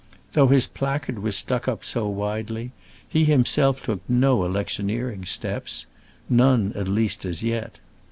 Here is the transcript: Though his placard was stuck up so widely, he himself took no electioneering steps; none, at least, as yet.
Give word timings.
Though 0.33 0.47
his 0.47 0.65
placard 0.65 1.19
was 1.19 1.35
stuck 1.37 1.67
up 1.67 1.85
so 1.85 2.07
widely, 2.07 2.71
he 3.07 3.23
himself 3.25 3.83
took 3.83 4.01
no 4.09 4.43
electioneering 4.45 5.25
steps; 5.25 5.85
none, 6.27 6.73
at 6.75 6.87
least, 6.87 7.23
as 7.23 7.43
yet. 7.43 7.77